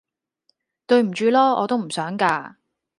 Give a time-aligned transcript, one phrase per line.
[0.87, 1.61] 對唔住囉！
[1.61, 2.57] 我都唔想架